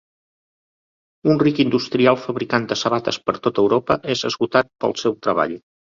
Un 1.33 1.41
ric 1.43 1.61
industrial, 1.65 2.17
fabricant 2.23 2.65
de 2.71 2.77
sabates 2.85 3.19
per 3.27 3.35
a 3.41 3.43
tota 3.49 3.65
Europa, 3.67 3.99
és 4.15 4.29
esgotat 4.31 4.73
pel 4.87 4.97
seu 5.03 5.19
treball. 5.29 5.55